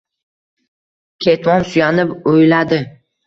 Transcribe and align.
Ketmon 1.27 1.67
suyanib 1.73 2.15
o‘yladi. 2.33 2.81